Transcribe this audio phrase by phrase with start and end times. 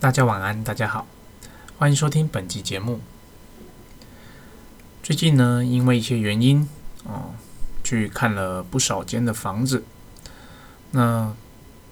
[0.00, 1.08] 大家晚安，大家好，
[1.76, 3.00] 欢迎收听本集节目。
[5.02, 6.68] 最近呢，因为一些原因
[7.02, 7.34] 哦，
[7.82, 9.82] 去看了不少间的房子。
[10.92, 11.34] 那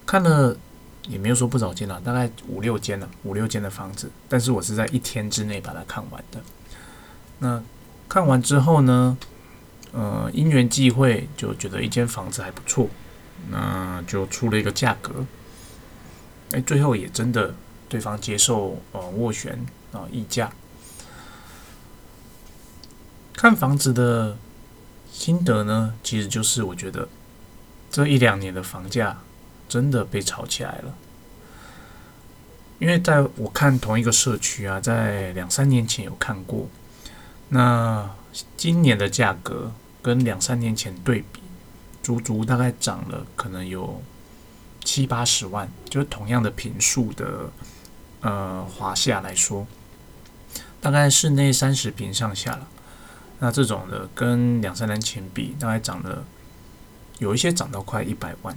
[0.07, 0.57] 看了
[1.09, 4.09] 也没有说不少间了，大概五六间了，五六间的房子。
[4.29, 6.41] 但是我是在一天之内把它看完的。
[7.41, 7.61] 那
[8.09, 9.19] 看完之后呢，
[9.91, 12.89] 呃，因缘际会就觉得一间房子还不错，
[13.51, 15.27] 那就出了一个价格。
[16.53, 17.53] 哎，最后也真的。
[17.89, 20.51] 对方接受呃斡旋啊议价，
[23.33, 24.37] 看房子的
[25.13, 27.09] 心得呢，其实就是我觉得
[27.91, 29.23] 这一两年的房价
[29.69, 30.95] 真的被炒起来了。
[32.79, 36.69] 因为在我看同一个社区啊，在两三年前有看过，
[37.51, 38.11] 那
[38.57, 41.41] 今年的价格跟两三年前对比，
[42.03, 44.03] 足足大概涨了可能有
[44.85, 47.51] 七八十万，就是同样的平数的。
[48.27, 49.65] 呃，华夏来说，
[50.81, 52.67] 大概室内三十平上下了。
[53.39, 56.25] 那这种的跟两三年前比，大概涨了
[57.19, 58.57] 有一些涨到快一百万。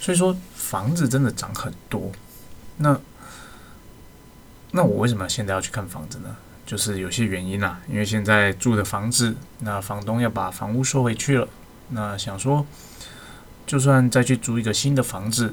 [0.00, 2.10] 所以说房子真的涨很多。
[2.78, 2.98] 那
[4.70, 6.34] 那我为什么现在要去看房子呢？
[6.64, 11.46] 就是有些原因啦，因为现在住的房子，那房东要把房屋收回去了。
[11.90, 12.64] 那想说，
[13.66, 15.52] 就算再去租一个新的房子，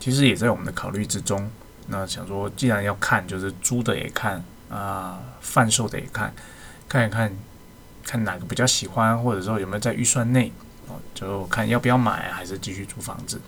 [0.00, 1.48] 其实也在我们的考虑之中。
[1.88, 6.32] 那想说，既然要看，就是租的也看啊，贩售的也看，
[6.88, 7.34] 看一看，
[8.04, 10.52] 看哪个比较喜欢，或者说有没有在预算内
[10.86, 13.40] 哦，就看要不要买，还是继续租房子。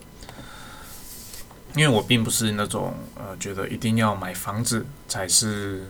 [1.77, 5.87] 因为我并不是那种呃，觉得一定要买房子才是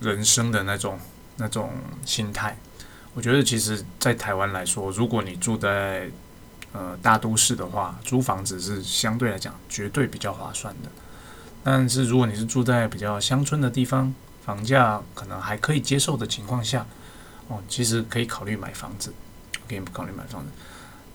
[0.00, 0.98] 人生的那种
[1.36, 1.70] 那种
[2.04, 2.56] 心态。
[3.14, 6.10] 我觉得其实，在台湾来说，如果你住在
[6.72, 10.90] 呃大都市的话，租房子是相对来讲绝对比较划算的。
[11.64, 16.86] 但是如果你是住在比较乡村的地方，房价可能还可以接受的情况下，
[17.48, 19.12] 哦，其实可以考虑买房子，
[19.66, 20.52] 可以考虑买房子。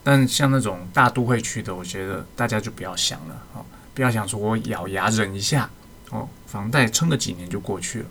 [0.04, 5.70] 但像那种大都会区的，我觉得大家就不要想了，哦，不要想说我咬牙忍一下，
[6.10, 8.06] 哦，房贷撑个几年就过去了。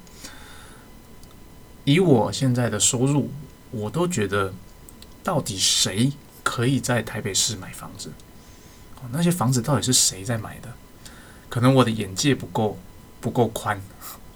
[1.83, 3.33] 以我现在的收入，
[3.73, 4.53] 我都觉得，
[5.25, 6.13] 到底谁
[6.45, 8.13] 可以在台北市买房子？
[8.97, 10.69] 哦，那些房子到底是谁在买的？
[11.49, 12.79] 可能我的眼界不够
[13.21, 13.81] 不够宽，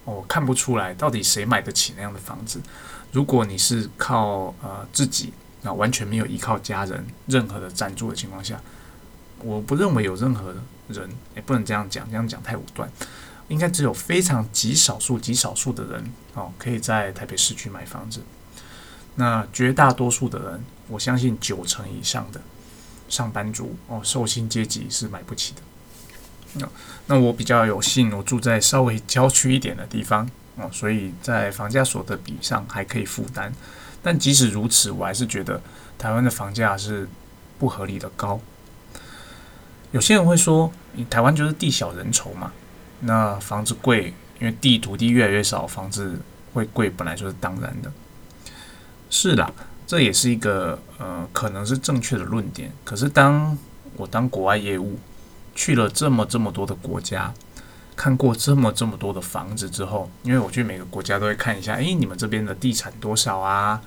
[0.05, 2.61] 我看不出来到底谁买得起那样的房子。
[3.13, 8.61] 如果你是靠呃自己，那完全没有依靠家人任何的赞助的情况下，
[9.41, 10.55] 我不认为有任何
[10.89, 12.91] 人，也不能这样讲，这样讲太武断。
[13.49, 18.23] 应该只有非常极少数、极少数的人哦，可以在台北市区买房子。
[19.17, 22.41] 那绝大多数的人，我相信九成以上的
[23.11, 25.61] 上班族哦，受薪阶级是买不起的。
[26.55, 26.69] 那
[27.07, 33.53] 那我比较有幸，我住在稍微郊区一点的地方哦，所以在房价所得比上还可以负担。
[34.03, 35.63] 但即使如此，我还是觉得
[35.97, 37.09] 台湾的房价是
[37.59, 38.39] 不合理的高。
[39.93, 40.71] 有些人会说，
[41.09, 42.53] 台湾就是地小人稠嘛，
[43.01, 46.19] 那房子贵，因为地土地越来越少，房子
[46.53, 47.91] 会贵，本来就是当然的。
[49.09, 49.55] 是的，
[49.87, 52.71] 这也是一个呃，可能是正确的论点。
[52.85, 53.57] 可是当
[53.97, 54.99] 我当国外业务。
[55.55, 57.33] 去了这么这么多的国家，
[57.95, 63.81] 看过这么这么多的房子之后，因为我去每个国家都会看一下，诶，你们这边的地产多少啊？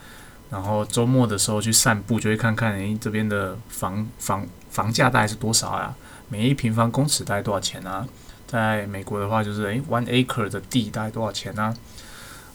[0.51, 5.95] 然后周末的时候去散步，就会看看，诶，这边的房房房价大概是多少啊？
[6.29, 8.07] 每一平方公尺大概多少钱啊？
[8.47, 11.75] 在美国的话，就是诶 o n e acre 的地大概多少钱呢？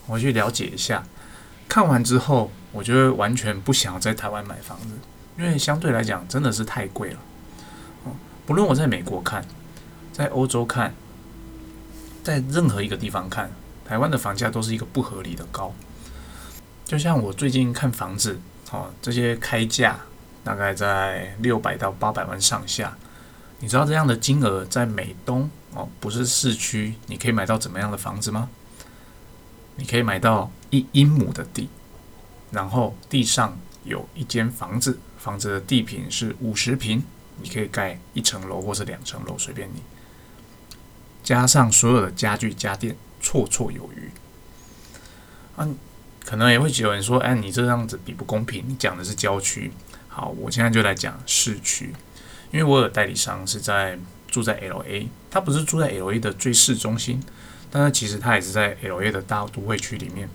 [0.07, 1.03] 我去了解一下。
[1.69, 4.89] 看完之后，我觉得完全不想在台湾买房子，
[5.39, 7.19] 因为相对来讲真的是太贵了。
[8.47, 9.45] 不论我在美国看，
[10.13, 10.93] 在欧洲看，
[12.25, 13.51] 在任何一个地方看，
[13.85, 15.73] 台湾的房价都是一个不合理的高。
[16.85, 18.41] 就像我最近看房子，
[18.73, 20.01] 哦，这些开价
[20.43, 22.97] 大概在六百到八百万上下。
[23.61, 28.49] 你知道这样的金额在美东哦，不是市区，你可以买到怎么样的房子吗？
[29.77, 31.69] 你可以买到一英亩的地，
[32.51, 37.05] 然后地上有一间房子，房子的地坪是五十平。
[37.43, 39.83] 你可以盖一层楼或是两层楼，随便你。
[41.23, 44.11] 加上所有的家具家电，绰绰有余。
[45.59, 45.77] 嗯，
[46.25, 49.71] 可能也会有人说：“哎，你这样子比不公平。”你讲的是郊区，
[50.09, 51.95] 好，我现在就来讲市区。
[52.51, 57.23] 因为我有代理商是在住在 L A，他不是住在 L A 的最市中心，
[57.71, 60.29] 但是其实他也是在 L A 的大都会区里面。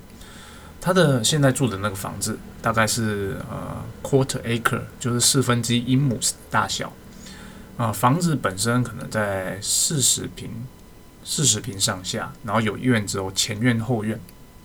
[0.86, 6.20] 他的现在住的那个房子大概是呃 quarter acre，就是四分之一英亩
[6.52, 6.94] 大小
[7.76, 7.92] 啊。
[7.92, 10.52] 房子本身可能在四十平
[11.24, 14.20] 四十平上下，然后有院子哦，前院后院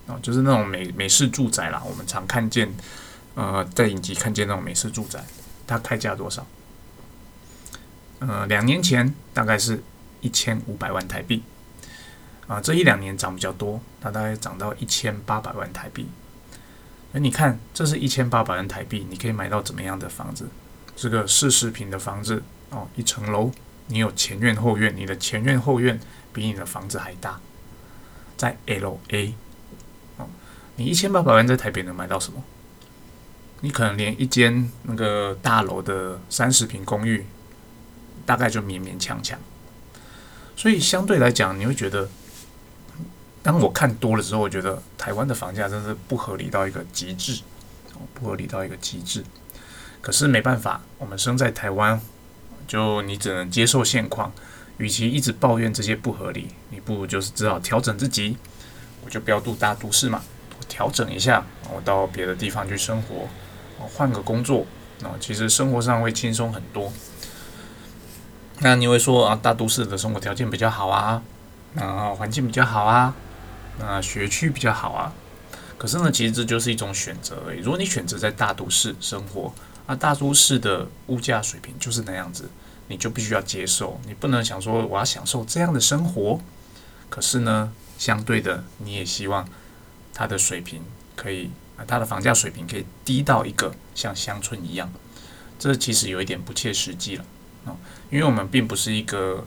[0.07, 1.83] 啊，就是那种美美式住宅啦。
[1.89, 2.71] 我们常看见，
[3.35, 5.25] 呃，在影集看见那种美式住宅，
[5.67, 6.47] 它开价多少？
[8.19, 9.83] 呃，两年前大概是
[10.21, 11.43] 一千五百万台币，
[12.51, 16.09] 啊，这一两年涨比较多，它大概涨到一千八百万台币。
[17.13, 20.49] 那你看，这是一千八百万台币，你可以买到怎么样的房子？
[20.97, 23.53] 这个四十平的房子哦，一层楼，
[23.87, 26.01] 你有前院后院，你的前院后院
[26.33, 27.39] 比你的房子还大，
[28.37, 29.35] 在 L A
[30.17, 30.27] 哦，
[30.75, 32.43] 你一千八百万在台北能买到什么？
[33.61, 37.25] 你可能连一间那个大楼的三十平公寓。
[38.27, 39.37] 大概就勉勉强强，
[40.55, 42.09] 所以相对来讲，你会觉得，
[43.43, 47.41] 当我看多了之后，我觉得台湾的房价真是不合理到一个极致，
[48.15, 49.25] 不合理到一个极致。
[50.01, 52.01] 可是没办法，我们生在台湾，
[52.67, 54.33] 就你只能接受现况。
[54.79, 58.39] 与其一直抱怨这些不合理，你不如就是只好调整自己。
[59.05, 60.23] 我就不要住大都市嘛，
[60.59, 61.45] 我调整一下，
[61.75, 63.29] 我到别的地方去生活，
[63.79, 64.65] 我换个工作，
[65.03, 66.91] 啊，其实生活上会轻松很多。
[68.61, 71.23] 那你会说啊，大都市的生活条件比较好啊，
[71.77, 73.15] 啊，环境比较好啊，
[73.81, 75.13] 那学区比较好啊。
[75.77, 77.61] 可是呢，其实这就是一种选择而已。
[77.61, 79.53] 如果你选择在大都市生活，
[79.87, 82.51] 啊，大都市的物价水平就是那样子，
[82.89, 83.99] 你就必须要接受。
[84.07, 86.39] 你不能想说我要享受这样的生活，
[87.09, 89.49] 可是呢，相对的，你也希望
[90.13, 90.83] 它的水平
[91.17, 94.93] 可以啊，它的房价水平可以低到一个像乡村一样。
[95.59, 97.25] 这其实有一点不切实际了。
[97.65, 97.77] 啊，
[98.11, 99.45] 因为我们并不是一个，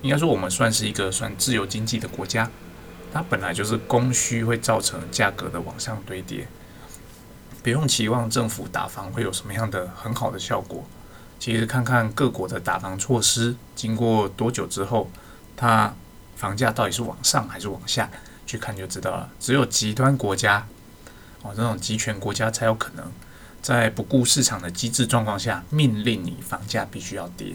[0.00, 2.50] 应该说我们算是一个算自由经济的国家，
[3.12, 6.46] 它本来就是供需会造成价格的往上堆叠，
[7.62, 10.84] 不用期望政府打房会有什么样的很好的效果。
[11.38, 15.10] 其实看看各国的打房措施，经过多久之后，
[15.56, 15.94] 它
[16.34, 18.10] 房价到底是往上还是往下，
[18.46, 19.30] 去看就知道了。
[19.38, 20.66] 只有极端国家，
[21.42, 23.10] 哦，这种集权国家才有可能。
[23.62, 27.54] 在不顾市场的机制状况下，命令你房价必须要跌，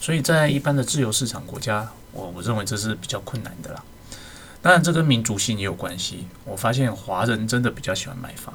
[0.00, 3.84] 所以在一般的自由市场国家，我我认为这是比较困难的啦。
[4.62, 6.26] 当然，这跟民族性也有关系。
[6.44, 8.54] 我发现华人真的比较喜欢买房。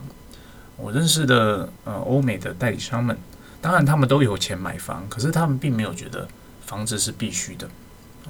[0.75, 3.17] 我认识的呃欧美的代理商们，
[3.61, 6.27] 当然他们都有钱买房，可是他们并没有觉得
[6.65, 7.69] 房子是必须的，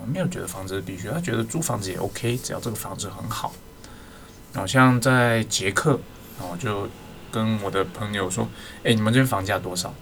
[0.02, 3.54] 我没有觉得房子是必须，他觉得租房子也 OK，只要这个房子很好。
[4.54, 6.00] 好像在捷克，
[6.40, 6.88] 哦就。
[7.32, 8.48] 跟我的朋友说
[8.86, 9.94] ：“哎，你们这边房价多少？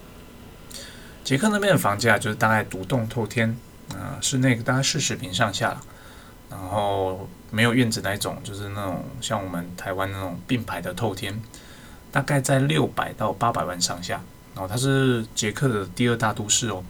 [1.24, 3.58] 捷克那边的房价就是大概独栋透天，
[3.94, 5.80] 啊，室内大概四十平上下，
[6.50, 11.42] 然后没有院子那一种，就是那种像我们台湾那种并排的透天，
[12.12, 14.22] 大概在六百到八百万上下。
[14.54, 16.84] 然后它是捷克的第二大都市哦。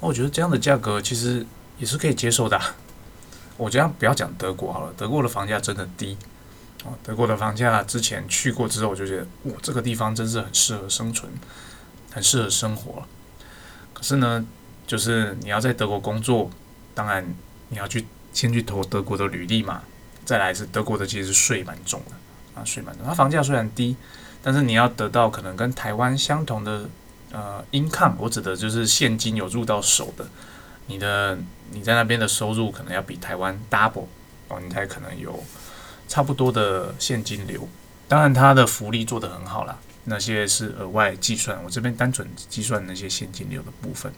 [0.00, 1.44] 我觉得这样的价格其实
[1.76, 2.58] 也是可以接受的。
[3.56, 6.16] 我这样不要讲德国好了，德国的房价真的低。”
[6.84, 11.30] 哦，德国的房价之前去过之后，我就觉得哇，这个地方真是很适合生存，
[12.12, 13.02] 很适合生活。
[13.98, 14.46] 可是呢，
[14.86, 16.48] 就是你要在德国工作，
[16.94, 17.34] 当然
[17.68, 19.82] 你要去先去投德国的履历嘛。
[20.24, 23.04] 再来是德国的其实税蛮重的啊，税蛮重。
[23.04, 23.96] 它房价虽然低，
[24.42, 26.88] 但是你要得到可能跟台湾相同的
[27.32, 30.26] 呃 income，我指的就是现金有入到手的，
[30.86, 31.36] 你的
[31.72, 34.06] 你在那边的收入可能要比台湾 double
[34.48, 35.42] 哦，你才可能有。
[36.06, 37.68] 差不多的现金流，
[38.08, 39.78] 当然它的福利做得很好啦，
[40.08, 44.10] 那些是额外计算，我这边单纯计算那些现金流的部分。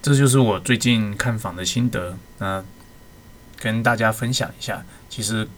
[0.00, 2.64] 这就是我最近看房的心得，那
[3.58, 4.84] 跟大家分享一下。
[5.08, 5.48] 其实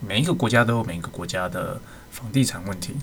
[0.00, 2.96] 每一个国家都有每一个国家的房地产问题。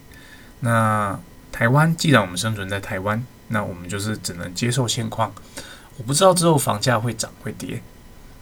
[0.60, 1.20] 那
[1.52, 5.32] 台湾既然我们生存在台湾，那我们就是只能接受现况。
[5.98, 7.82] 我不知道之后房价会涨会跌，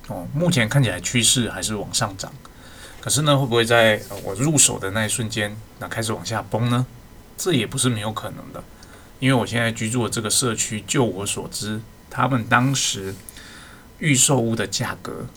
[0.07, 2.31] 哦，目前看起来趋势还是往上涨。
[3.05, 6.87] 可是呢，会不会在我入手的那一瞬间，那开始往下崩呢？
[7.37, 8.63] 这也不是没有可能的，
[9.19, 13.13] 因为我现在居住的这个社区，就我所知，他们当时
[13.99, 15.27] 预售屋的价格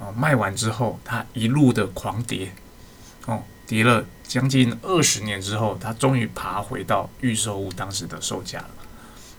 [0.00, 2.52] 啊，卖完之后，它一路的狂跌，
[3.26, 8.70] 哦，跌了将近二十年之后，它终于爬回到预售屋当时的售价了。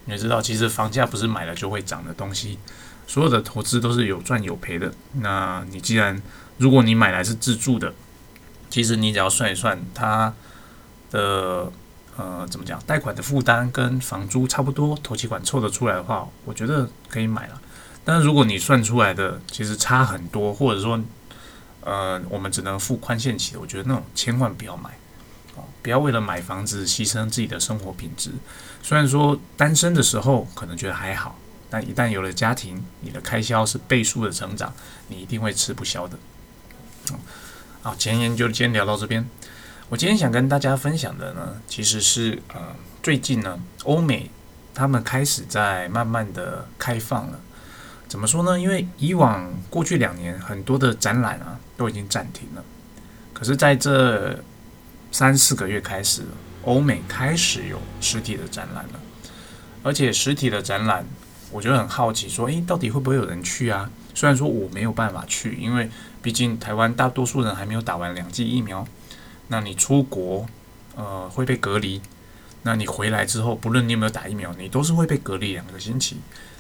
[0.06, 2.58] 你知道，其实房价不是买了就会涨的东西，
[3.06, 4.94] 所有的投资都是有赚有赔的。
[5.16, 6.22] 那你既然
[6.58, 7.94] 如果你买来是自住的，
[8.70, 10.34] 其实你只要算一算，它
[11.12, 11.72] 的
[12.16, 17.62] 呃怎么讲，贷款的负担跟房租差不多，头期款凑得出来的话，我觉得可以买了。
[18.06, 21.00] 但是如果你算出来的其实差很多，或者说
[21.82, 24.90] 呃我们只能付宽限期，我觉得那种千万不要买
[25.56, 28.32] 哦，不要为了买房子牺牲自己的生活品质。
[28.82, 31.38] 虽然说单身的时候可能觉得还好，
[31.70, 34.74] 但一旦有了家庭，你的开销是倍数的成长，
[35.08, 36.18] 你一定会吃不消的。
[37.82, 39.28] 好，前言就先聊到这边。
[39.90, 44.32] 我今天想跟大家分享的呢，其实是呃，最近呢，欧美
[44.74, 47.40] 他们开始在慢慢的开放了。
[48.08, 48.60] 怎么说呢？
[48.60, 52.64] 因为以往过去两年很多的展览啊都已经暂停了，
[53.34, 54.40] 可是在这
[55.12, 56.24] 三四个月开始，
[56.64, 59.00] 欧美开始有实体的展览了，
[59.84, 61.06] 而且实体的展览，
[61.54, 63.90] 我觉得很好奇，说，诶，到底会不会有人去啊？
[64.16, 65.90] 虽然说我没有办法去，因为
[66.22, 68.86] 毕竟台湾大多数人还没有打完两剂疫苗，
[69.50, 70.46] 那你出国，
[70.96, 72.02] 呃，会被隔离，
[72.64, 76.18] 那你回来之后，不论你有没有打疫苗，你都是会被隔离两个星期。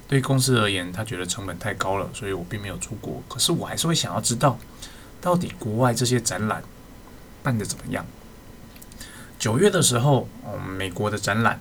[0.07, 3.23] 对公司而言，他觉得成本太高了，所以我并没有出国。
[3.27, 4.59] 可是我还是会想要知道，
[5.19, 6.61] 到底国外这些展览
[7.41, 8.05] 办的怎么样？
[9.39, 11.59] 九月的时候，嗯，美国的展览，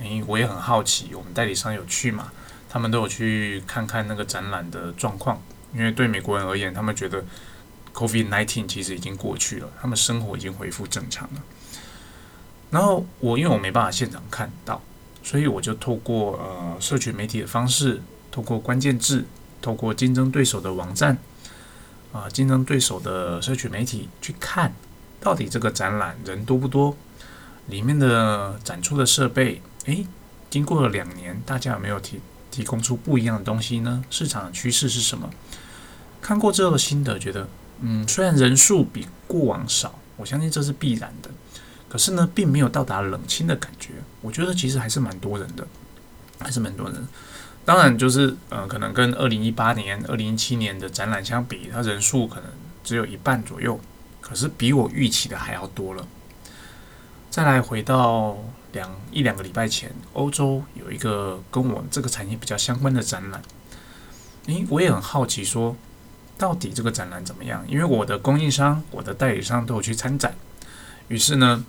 [0.00, 2.32] 诶，我也很好奇，我们代理商有去嘛？
[2.72, 5.42] 他们都有去看看那个展览的状况，
[5.74, 7.22] 因为对美国人而言，他们觉得
[7.92, 11.42] COVID-19 其实已经过去了，他们生活已经恢复正常了。
[12.70, 14.80] 然后我因为我没办法现场看到。
[15.24, 18.02] 所以我就透过呃社群媒体的方式，
[18.32, 19.24] 透过关键字，
[19.60, 21.16] 透过竞争对手的网站，
[22.12, 24.74] 啊，竞争对手的社群媒体去看，
[25.20, 26.96] 到底这个展览人多不多，
[27.66, 30.04] 里面的展出的设备，诶，
[30.50, 32.20] 经过了两年，大家有没有提
[32.52, 34.04] 提供出不一样的东西呢？
[34.10, 35.28] 市场的趋势是什么？
[36.20, 37.48] 看过之后的心得，觉得，
[37.80, 41.30] 嗯，虽然人数比过往少，我相信这是必然的。
[41.88, 43.94] 可是呢，并没有到达冷清的感觉。
[44.20, 45.66] 我觉得其实还是蛮多人的，
[46.38, 47.08] 还是蛮多人。
[47.64, 52.44] 当然，就是呃，可能跟二零一八年、二零一七年的展览相比，它人数可能
[52.84, 53.80] 只有一半左右。
[54.20, 56.06] 可是比我预期的还要多了。
[57.32, 58.36] 再来回到
[58.72, 63.40] 两一两个礼拜前，欧洲有一个跟我这个产业比较相关的展览。
[64.48, 65.74] 诶，我也很好奇，说
[66.36, 67.64] 到底这个展览怎么样？
[67.66, 70.34] 因为我的供应商、我的代理商都有去参展，
[71.08, 71.64] 于是呢。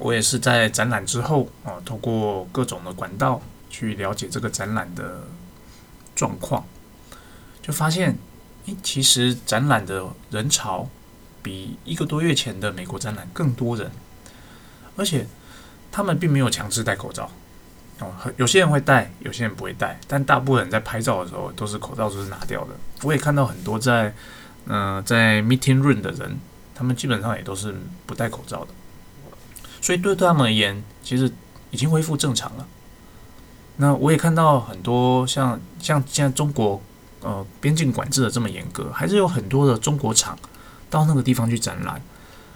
[0.00, 5.24] 我也是在展览之后啊，通过各种的管道去了解这个展览的
[6.14, 6.64] 状况，
[7.60, 8.16] 就发现，
[8.66, 10.88] 诶，其实展览的人潮
[11.42, 13.90] 比一个多月前的美国展览更多人，
[14.98, 15.26] 而且
[15.90, 17.30] 他们并没有强制戴口罩
[18.00, 22.70] 哦，有些人会戴，有些人不会戴，但大部分人在拍照的时候都是口罩都是拿掉的。
[23.02, 24.14] 我也看到很多在
[24.66, 26.38] 嗯在 meeting room 的人，
[26.74, 27.74] 他们基本上也都是
[28.04, 28.68] 不戴口罩的。
[29.80, 31.32] 所以对他们而言，其实
[31.70, 32.66] 已经恢复正常了。
[33.76, 36.82] 那我也看到很多像像现在中国
[37.22, 40.36] 呃边境管制的这么严格，还是有很多的中国厂
[40.90, 42.02] 到那个地方去展览。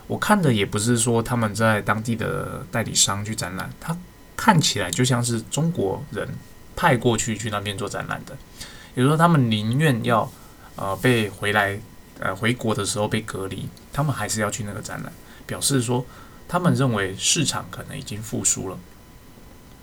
[0.06, 3.96] 我看的也不是说他们在当地的代理商去展览，他
[4.36, 6.28] 看起来就像是中国人
[6.76, 8.36] 派过去去那边做展览的。
[8.94, 10.30] 也就是说，他们宁愿要
[10.76, 11.78] 呃被回来
[12.18, 15.12] 呃回国的时候被隔离，他们还是要去那个展览，
[15.46, 16.04] 表示说。
[16.48, 18.78] 他们认为市场可能已经复苏了。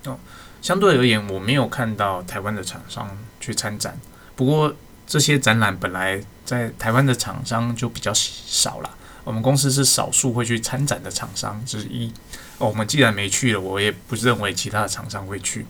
[0.05, 0.19] 哦，
[0.61, 3.99] 相对而言，我没有看到台湾的厂商去参展。
[4.35, 4.71] 不过，
[5.07, 8.97] 这些展览本来在台湾的厂商就比较少了。
[9.23, 12.11] 我们公司是少数会去参展的厂商之一。
[12.57, 15.65] 哦，我们既然没去了，我也不认为其他的厂商会去。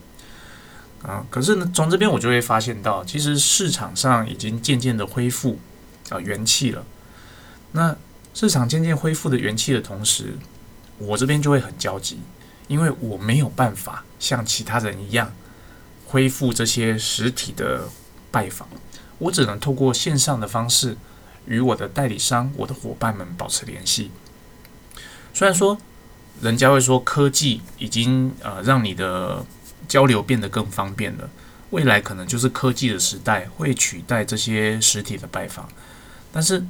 [1.02, 5.58] 啊，可是呢，从这边我就会发现到，其实市场上已经渐渐的恢复
[6.10, 6.84] 啊元气了。
[7.72, 7.96] 那
[8.34, 10.38] 市场渐渐恢复的元气的同时，
[10.98, 12.20] 我这边就会很焦急，
[12.68, 15.32] 因为我没有办法像其他人一样
[16.06, 17.88] 恢复这些实体的
[18.32, 18.68] 拜访，
[19.20, 20.98] 我只能透过线上的方式
[21.50, 24.10] 与我的代理商、我的伙伴们保持联系。
[25.34, 25.78] 虽然说
[26.42, 29.46] 人家会说科技已经呃让你的
[29.90, 31.30] 交流变得更方便了，
[31.72, 35.68] 未来可能就是科技的时代会取代这些实体的拜访，
[36.32, 36.64] 但是。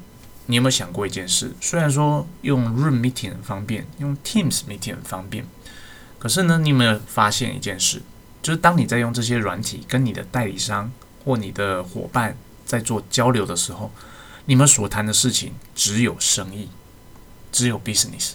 [0.52, 1.52] 你有没有想过一件事？
[1.62, 5.46] 虽然说用 Room Meeting 很方便，用 Teams Meeting 很方便，
[6.18, 8.02] 可是呢，你有没有发现一件事？
[8.42, 10.92] 就是当你在用这些软体跟你的代理商
[11.24, 13.92] 或你的伙伴在做交流的时候，
[14.50, 16.70] 你们所谈的事情只有生意，
[17.52, 18.32] 只有 business。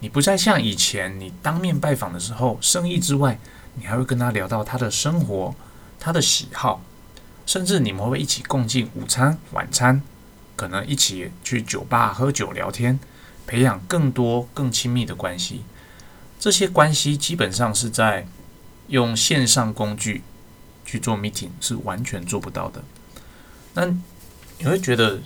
[0.00, 3.38] 你不再像以前你当面拜访的时候，生意之外，
[3.76, 5.54] 你还会跟他聊到他的生活、
[6.00, 6.82] 他的喜好，
[7.46, 10.02] 甚至你们会一起共进午餐、晚餐。
[10.56, 12.98] 可能一起去酒吧喝酒聊天，
[13.46, 15.62] 培养更多更亲密的关系。
[16.40, 18.26] 这些关系基本上是在
[18.88, 20.24] 用线上工具
[20.84, 22.82] 去做 meeting 是完全做不到的。
[23.74, 23.94] 那
[24.58, 25.20] 你会觉得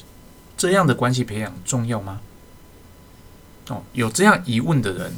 [0.57, 2.21] 这样的关系培养重要吗？
[3.69, 5.13] 哦，有这样疑问的人，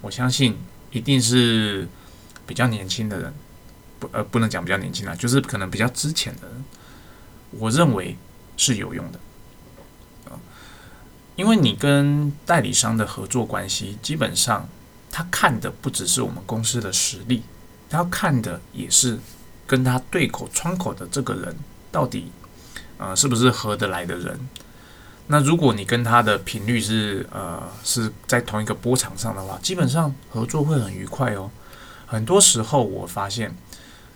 [0.00, 0.58] 我相信
[0.90, 1.88] 一定是
[2.46, 3.32] 比较年轻的人。
[4.00, 6.64] 不呃不能讲比较年轻啊，就是可能比较之前的人，
[7.52, 8.16] 我认为
[8.56, 9.20] 是有用的
[10.28, 10.34] 啊，
[11.36, 14.68] 因为你跟代理商的合作关系，基本上
[15.12, 17.44] 他看的不只是我们公司的实力，
[17.88, 19.16] 他要看的也是
[19.64, 21.56] 跟他对口窗口的这个人
[21.92, 22.32] 到底
[22.98, 24.38] 呃是不是合得来的人。
[25.26, 31.50] 那如果你跟他的频率是呃是在同一个波长上的话，基本上合作会很愉快哦。
[32.06, 33.54] 很多时候我发现，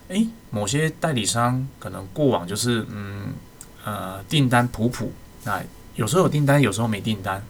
[0.08, 3.32] 诶，某些代理商可能过往就是嗯
[3.84, 5.12] 呃订单普普，
[5.44, 5.62] 那
[5.94, 7.42] 有时候有订单，有时候没订单。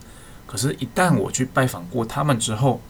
[0.47, 2.81] 可是，一旦我去拜访过他们之后，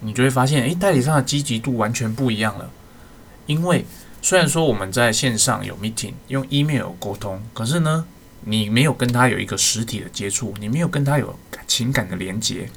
[0.00, 2.70] 你就会发现，诶，代理商的积极度完全不一样了。
[3.44, 3.84] 因为
[4.26, 8.04] 虽然说我们在线上有 meeting，用 email 沟通，可是呢。
[8.40, 12.68] 你没有跟他有一个实体的接触，你没有跟他有情感的连接，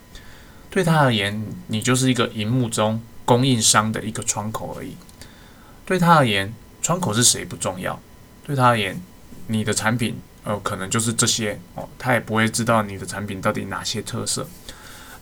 [0.69, 4.95] 对他而言，你就是一个荧幕中供应商的一个窗口而已。
[5.85, 6.53] 对他而言，
[6.83, 7.99] 窗口是谁不重要，
[8.45, 9.01] 对他而言，
[9.47, 14.47] 你的产品呃可能就是这些哦，他也不会知道你的产品到底哪些特色。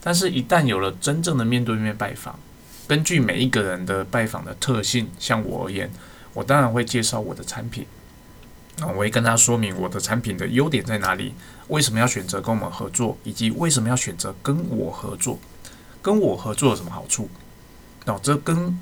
[0.02, 2.38] 但是，一旦有了真正的面对面拜访，
[2.86, 5.90] 根据每一个人的拜访的特性，像我而言，
[6.38, 7.84] 我当然会介绍我的产品。
[8.76, 11.34] 那我会跟他说明我的产品的优点在哪里，
[11.66, 15.36] 为什么要选择跟我们合作，以及为什么要选择跟我合作，
[16.00, 17.28] 跟我合作有什么好处？
[18.06, 18.80] 哦，这跟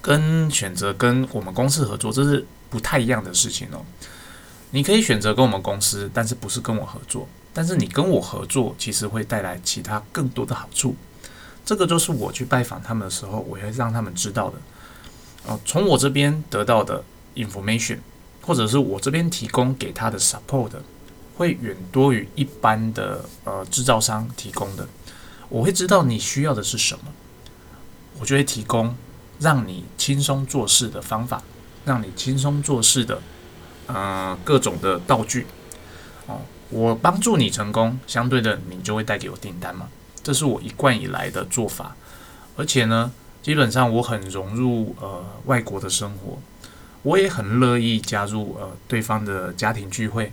[0.00, 3.84] 跟选择跟我们公司合作这是不太一样的事情哦。
[4.70, 7.28] 你可以选择跟我们公司，但是不是跟我合作？
[7.52, 10.96] 但是你跟我合作，其实会带来其他更多的好处。
[11.66, 14.56] 这个就是我去拜访他们的时候，我会让他们知道的。
[15.46, 17.02] 哦，从我这边得到的
[17.34, 17.98] information。
[18.46, 20.68] 或者是我这边提供给他的 support
[21.34, 24.86] 会远多于一般的呃制造商提供的，
[25.48, 27.04] 我会知道你需要的是什么，
[28.20, 28.94] 我就会提供
[29.38, 31.42] 让你轻松做事的方法，
[31.86, 33.22] 让你轻松做事的
[33.86, 35.46] 呃各种的道具。
[36.26, 39.88] 哦，我帮助你成功，相对的你就会带给我订单嘛，
[40.22, 41.96] 这是我一贯以来的做法，
[42.56, 43.10] 而且呢，
[43.44, 46.38] 基本上我很融入呃外国的生活。
[47.02, 50.32] 我也很乐意加入呃对方的家庭聚会，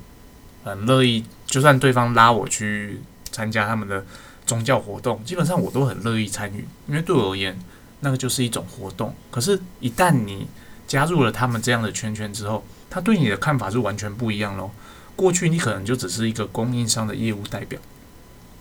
[0.64, 4.06] 很乐意，就算对方拉我去参加他们的
[4.46, 7.60] 宗教活动，基本上我都很乐意参与，因为对我而言，
[8.00, 9.14] 那个就是一种活动。
[9.30, 10.48] 可是，一旦你
[10.88, 14.72] 加入了他们这样的圈圈之后，他对你的看法是完全不一样喽。
[15.18, 17.78] 过去你可能就只是一个供应商的业务代表，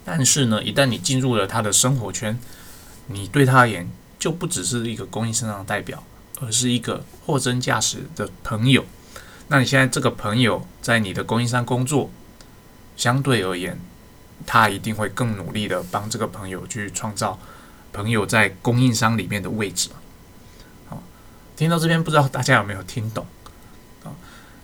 [0.04, 2.36] 但是呢，一旦你进入了他的生活圈，
[3.06, 3.88] 你对他而言
[4.20, 6.04] 就不只是一个供应商的代表。
[6.42, 8.82] 而是一个货真价实的朋友。
[9.48, 12.08] 那你现在这个朋友在你的供应商工作，
[12.96, 13.78] 相对而言，
[14.46, 17.38] 他一定会更努力的帮这个朋友去创造
[17.92, 19.90] 朋友在供应商里面的位置。
[20.88, 21.02] 好，
[21.56, 23.26] 听到这边不知道大家有没有听懂？
[24.04, 24.08] 啊，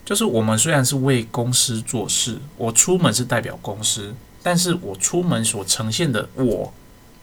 [0.02, 6.72] 就是我们虽然是为公司做事，我出门是代表公司，但是我出门所呈现的我，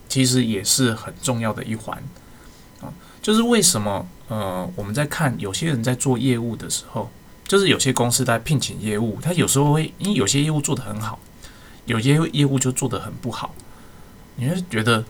[0.08, 2.00] 其实也是很重要的一环。
[3.24, 4.06] 就是为什么？
[4.28, 7.10] 呃，我们在看有些人在做业务的时候，
[7.48, 11.18] 就是有些公司在聘请业务，他有时候会因为有些业务做得很好，
[11.86, 13.54] 有些业务就做得很不好，
[14.36, 15.02] 你会觉得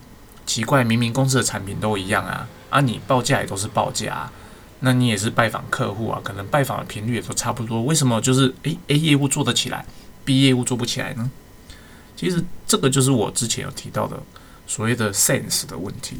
[0.45, 4.31] 奇怪，明明公司的产品都一样啊，啊，你报价也都是报价啊，
[4.79, 9.85] 那你也是拜访客户啊，可能拜访的频率也都差不多，为什么就是诶 A 业务做得起来
[10.23, 11.29] ，B 业务做不起来呢？
[12.15, 14.17] 其实这个就是我之前有提到的
[14.65, 16.17] 所谓的 sense 的问题。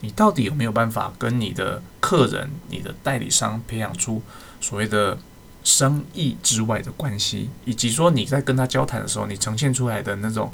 [0.00, 4.22] 你到底有没有办法跟你的客人、你的代理商培养出
[4.60, 5.18] 所谓的
[5.64, 10.50] 生意之外的关系，以及说你在跟他交谈的时候，你呈现出来的那种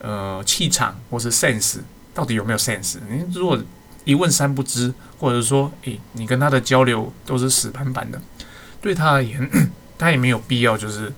[0.00, 1.80] 呃气场或是 sense，
[2.14, 2.98] 到底有没有 sense？
[3.08, 3.58] 你如果
[4.04, 8.20] 一问三不知，或者说诶，你跟他的交流都是死板板的，
[8.80, 9.50] 对他而言，
[9.98, 11.12] 他也没有必要就是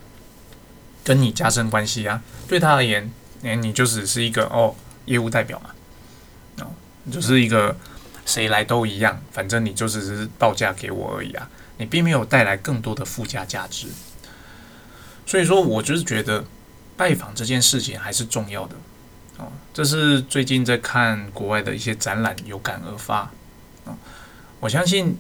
[1.05, 2.21] 跟你加深关系啊。
[2.49, 3.09] 对他而言，
[3.43, 5.71] 诶，你就只是一个哦业务代表嘛。
[7.11, 7.77] 就是一个
[8.25, 13.89] 谁来都一样，反正你就只是报价给我而已啊，你并没有带来更多的附加价值。
[15.27, 16.45] 所以说，我就是觉得
[16.97, 18.77] 拜访这件事情还是重要的
[19.39, 19.53] 哦。
[19.73, 23.31] 这是最近在看国外的一些展览有感而发
[23.85, 23.97] 啊。
[24.61, 25.17] 我相信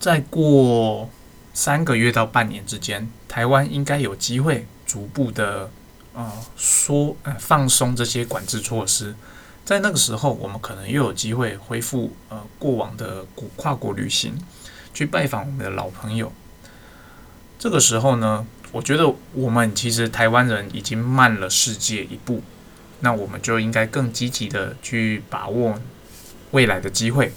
[0.00, 1.10] 再过
[1.52, 5.70] 三个月到半年之间，台湾应该有机会逐步的
[6.14, 9.14] 啊说呃放松这些管制措施。
[9.66, 14.38] 在那个时候，我们可能又有机会恢复呃过往的国跨国旅行，
[14.94, 16.32] 去拜访我们的老朋友。
[17.58, 22.42] 这个时候呢，我觉得我们其实台湾人已经慢了世界一步，
[23.00, 25.76] 那我们就应该更积极的去把握
[26.52, 27.32] 未来的机会，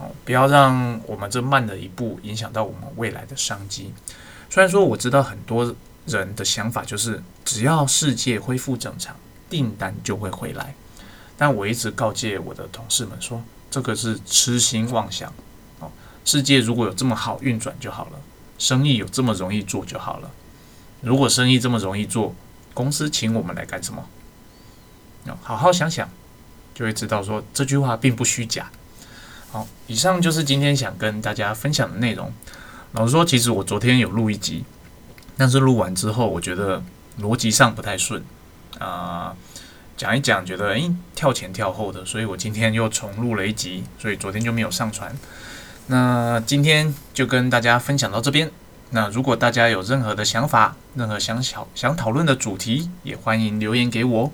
[0.00, 3.92] 哦，不要让我们这慢的一步影响到我们未来的商机。
[4.48, 5.72] 虽然说我知道很多
[6.06, 9.14] 人的想法就是只要世界恢复正常，
[9.48, 10.74] 订单就会回来，
[11.40, 15.32] 但我一直告诫我的同事们说，这个是痴心妄想。
[15.78, 15.90] 哦，
[16.22, 18.20] 世界如果有这么好运转就好了，
[18.58, 20.30] 生意有这么容易做就好了。
[21.00, 22.34] 如果生意这么容易做，
[22.74, 24.04] 公司请我们来干什么？
[25.40, 26.06] 好好想想，
[26.74, 28.70] 就会知道说这句话并不虚假。
[29.50, 32.30] 好，以上就是今天想跟大家分享的内容。
[32.92, 34.62] 老实说，其实我昨天有录一集，
[35.38, 36.82] 但是录完之后，我觉得
[37.18, 38.22] 逻辑上不太顺
[38.78, 39.34] 啊，
[40.00, 45.14] 讲一讲觉得诶跳前跳后的，所以我今天又重录了一集，所以昨天就没有上传。
[45.88, 48.50] 那今天就跟大家分享到这边。
[48.92, 54.32] 那如果大家有任何的想法，任何想想想讨论的主题，也欢迎留言给我，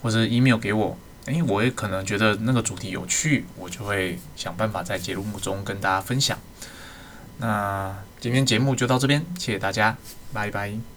[0.00, 0.96] 或者 email 给我。
[1.26, 6.38] 诶，我也可能觉得那个主题有趣，我就会想办法在节目中跟大家分享。
[7.36, 9.98] 那今天节目就到这边，谢谢大家，
[10.32, 10.93] 拜拜。